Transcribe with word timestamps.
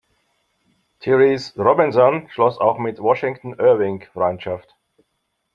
Therese 1.03 1.51
Robinson 1.59 2.27
schloss 2.31 2.57
auch 2.57 2.79
mit 2.79 2.97
Washington 2.99 3.53
Irving 3.59 4.03
Freundschaft. 4.13 4.75